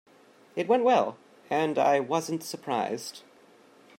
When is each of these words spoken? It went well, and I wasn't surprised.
It 0.55 0.67
went 0.67 0.83
well, 0.83 1.15
and 1.51 1.77
I 1.77 1.99
wasn't 1.99 2.41
surprised. 2.41 3.21